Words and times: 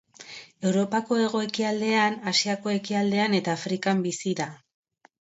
Europako 0.69 1.17
hego-ekialdean, 1.25 2.17
Asiako 2.31 2.73
ekialdean 2.79 3.37
eta 3.41 3.55
Afrikan 3.59 4.03
bizi 4.07 4.35
da. 4.41 4.49